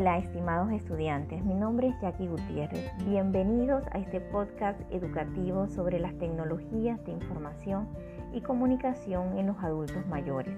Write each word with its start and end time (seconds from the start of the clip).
Hola 0.00 0.16
estimados 0.16 0.72
estudiantes, 0.72 1.44
mi 1.44 1.52
nombre 1.52 1.88
es 1.88 2.00
Jackie 2.00 2.26
Gutiérrez. 2.26 2.90
Bienvenidos 3.04 3.84
a 3.92 3.98
este 3.98 4.18
podcast 4.18 4.80
educativo 4.90 5.68
sobre 5.68 6.00
las 6.00 6.16
tecnologías 6.16 7.04
de 7.04 7.12
información 7.12 7.86
y 8.32 8.40
comunicación 8.40 9.36
en 9.36 9.48
los 9.48 9.58
adultos 9.58 10.06
mayores. 10.06 10.56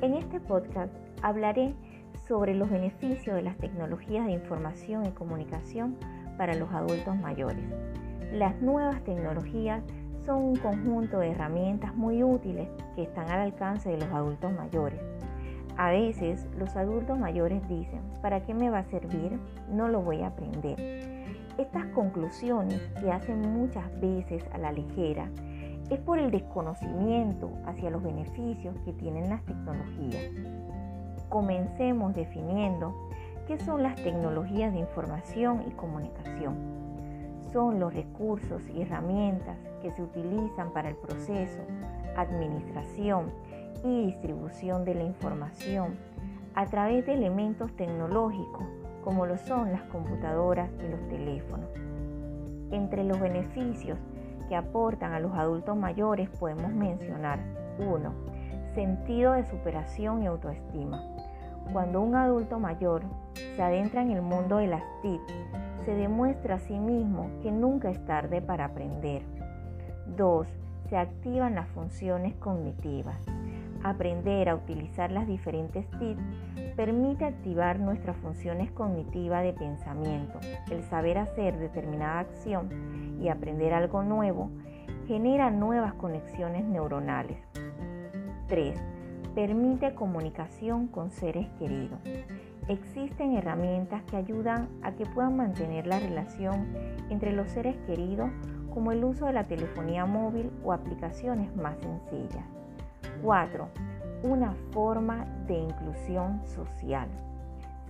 En 0.00 0.14
este 0.14 0.40
podcast 0.40 0.90
hablaré 1.20 1.74
sobre 2.26 2.54
los 2.54 2.70
beneficios 2.70 3.36
de 3.36 3.42
las 3.42 3.58
tecnologías 3.58 4.24
de 4.24 4.32
información 4.32 5.04
y 5.04 5.10
comunicación 5.10 5.98
para 6.38 6.54
los 6.54 6.72
adultos 6.72 7.16
mayores. 7.16 7.66
Las 8.32 8.62
nuevas 8.62 9.04
tecnologías 9.04 9.82
son 10.24 10.42
un 10.42 10.56
conjunto 10.56 11.18
de 11.18 11.32
herramientas 11.32 11.94
muy 11.94 12.22
útiles 12.22 12.70
que 12.96 13.02
están 13.02 13.28
al 13.28 13.40
alcance 13.40 13.90
de 13.90 13.98
los 13.98 14.10
adultos 14.10 14.50
mayores 14.54 15.02
a 15.76 15.90
veces 15.90 16.46
los 16.56 16.76
adultos 16.76 17.18
mayores 17.18 17.66
dicen, 17.68 18.00
¿para 18.22 18.44
qué 18.44 18.54
me 18.54 18.70
va 18.70 18.78
a 18.78 18.84
servir? 18.84 19.38
No 19.70 19.88
lo 19.88 20.02
voy 20.02 20.22
a 20.22 20.28
aprender. 20.28 20.76
Estas 21.58 21.86
conclusiones 21.86 22.80
que 23.00 23.10
hacen 23.10 23.40
muchas 23.40 23.84
veces 24.00 24.44
a 24.52 24.58
la 24.58 24.72
ligera 24.72 25.28
es 25.90 26.00
por 26.00 26.18
el 26.18 26.30
desconocimiento 26.30 27.50
hacia 27.66 27.90
los 27.90 28.02
beneficios 28.02 28.76
que 28.84 28.92
tienen 28.92 29.28
las 29.28 29.44
tecnologías. 29.44 30.30
Comencemos 31.28 32.14
definiendo 32.14 32.94
qué 33.46 33.58
son 33.58 33.82
las 33.82 33.96
tecnologías 33.96 34.72
de 34.72 34.80
información 34.80 35.64
y 35.68 35.70
comunicación. 35.72 36.56
Son 37.52 37.78
los 37.78 37.94
recursos 37.94 38.62
y 38.74 38.82
herramientas 38.82 39.58
que 39.82 39.92
se 39.92 40.02
utilizan 40.02 40.72
para 40.72 40.88
el 40.88 40.96
proceso, 40.96 41.62
administración 42.16 43.30
y 43.84 44.06
distribución 44.06 44.84
de 44.84 44.94
la 44.94 45.04
información 45.04 45.96
a 46.54 46.66
través 46.66 47.06
de 47.06 47.14
elementos 47.14 47.74
tecnológicos 47.76 48.64
como 49.04 49.26
lo 49.26 49.36
son 49.36 49.70
las 49.70 49.82
computadoras 49.82 50.70
y 50.82 50.88
los 50.88 51.08
teléfonos. 51.08 51.68
Entre 52.70 53.04
los 53.04 53.20
beneficios 53.20 53.98
que 54.48 54.56
aportan 54.56 55.12
a 55.12 55.20
los 55.20 55.34
adultos 55.34 55.76
mayores 55.76 56.28
podemos 56.30 56.72
mencionar 56.72 57.38
1. 57.78 58.12
Sentido 58.74 59.32
de 59.32 59.44
superación 59.44 60.22
y 60.22 60.26
autoestima. 60.26 61.02
Cuando 61.72 62.00
un 62.00 62.14
adulto 62.14 62.58
mayor 62.58 63.02
se 63.34 63.62
adentra 63.62 64.02
en 64.02 64.10
el 64.10 64.22
mundo 64.22 64.56
de 64.56 64.68
las 64.68 64.82
TIC, 65.02 65.20
se 65.84 65.94
demuestra 65.94 66.56
a 66.56 66.60
sí 66.60 66.78
mismo 66.78 67.30
que 67.42 67.52
nunca 67.52 67.90
es 67.90 68.04
tarde 68.06 68.40
para 68.40 68.66
aprender. 68.66 69.22
2. 70.16 70.46
Se 70.88 70.96
activan 70.96 71.54
las 71.54 71.68
funciones 71.68 72.34
cognitivas. 72.36 73.16
Aprender 73.84 74.48
a 74.48 74.54
utilizar 74.54 75.12
las 75.12 75.26
diferentes 75.26 75.86
TIC 75.98 76.16
permite 76.74 77.26
activar 77.26 77.78
nuestras 77.78 78.16
funciones 78.16 78.70
cognitivas 78.70 79.42
de 79.42 79.52
pensamiento. 79.52 80.40
El 80.70 80.82
saber 80.84 81.18
hacer 81.18 81.58
determinada 81.58 82.20
acción 82.20 83.18
y 83.20 83.28
aprender 83.28 83.74
algo 83.74 84.02
nuevo 84.02 84.50
genera 85.06 85.50
nuevas 85.50 85.92
conexiones 85.92 86.64
neuronales. 86.64 87.36
3. 88.48 88.74
Permite 89.34 89.94
comunicación 89.94 90.86
con 90.86 91.10
seres 91.10 91.46
queridos. 91.58 92.00
Existen 92.68 93.36
herramientas 93.36 94.02
que 94.04 94.16
ayudan 94.16 94.70
a 94.82 94.92
que 94.92 95.04
puedan 95.04 95.36
mantener 95.36 95.86
la 95.86 95.98
relación 95.98 96.74
entre 97.10 97.32
los 97.32 97.50
seres 97.50 97.76
queridos 97.86 98.30
como 98.72 98.92
el 98.92 99.04
uso 99.04 99.26
de 99.26 99.34
la 99.34 99.44
telefonía 99.44 100.06
móvil 100.06 100.50
o 100.64 100.72
aplicaciones 100.72 101.54
más 101.54 101.76
sencillas. 101.80 102.46
4. 103.22 103.68
Una 104.22 104.54
forma 104.72 105.26
de 105.46 105.54
inclusión 105.54 106.40
social. 106.46 107.08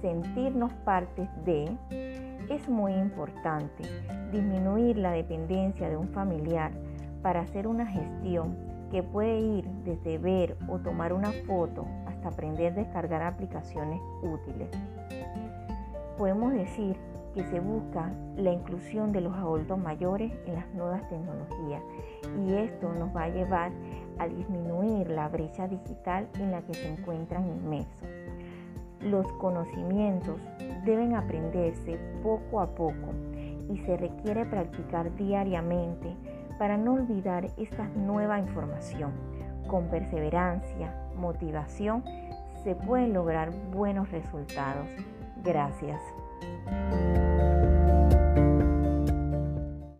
Sentirnos 0.00 0.72
partes 0.84 1.28
de 1.44 1.76
es 2.50 2.68
muy 2.68 2.92
importante. 2.92 3.84
Disminuir 4.32 4.98
la 4.98 5.12
dependencia 5.12 5.88
de 5.88 5.96
un 5.96 6.08
familiar 6.08 6.72
para 7.22 7.40
hacer 7.40 7.66
una 7.66 7.86
gestión 7.86 8.56
que 8.90 9.02
puede 9.02 9.40
ir 9.40 9.64
desde 9.84 10.18
ver 10.18 10.56
o 10.68 10.78
tomar 10.78 11.12
una 11.12 11.32
foto 11.46 11.86
hasta 12.06 12.28
aprender 12.28 12.72
a 12.72 12.76
descargar 12.76 13.22
aplicaciones 13.22 14.00
útiles. 14.22 14.68
Podemos 16.18 16.52
decir 16.52 16.96
que 17.34 17.42
se 17.44 17.58
busca 17.58 18.12
la 18.36 18.52
inclusión 18.52 19.10
de 19.10 19.20
los 19.20 19.34
adultos 19.34 19.78
mayores 19.78 20.32
en 20.46 20.54
las 20.54 20.72
nuevas 20.74 21.08
tecnologías 21.08 21.82
y 22.46 22.54
esto 22.54 22.92
nos 22.92 23.14
va 23.14 23.24
a 23.24 23.28
llevar 23.28 23.72
a 23.72 23.74
disminuir 24.28 25.10
la 25.10 25.28
brecha 25.28 25.68
digital 25.68 26.28
en 26.38 26.50
la 26.50 26.62
que 26.62 26.74
se 26.74 26.88
encuentran 26.88 27.46
inmersos. 27.46 28.08
Los 29.00 29.26
conocimientos 29.34 30.40
deben 30.84 31.14
aprenderse 31.14 31.98
poco 32.22 32.60
a 32.60 32.74
poco 32.74 33.12
y 33.72 33.78
se 33.78 33.96
requiere 33.96 34.46
practicar 34.46 35.14
diariamente 35.16 36.14
para 36.58 36.76
no 36.76 36.94
olvidar 36.94 37.46
esta 37.56 37.84
nueva 37.88 38.38
información. 38.38 39.12
Con 39.66 39.88
perseverancia, 39.88 40.94
motivación, 41.16 42.04
se 42.62 42.74
pueden 42.74 43.12
lograr 43.12 43.50
buenos 43.70 44.10
resultados. 44.10 44.88
Gracias. 45.42 46.00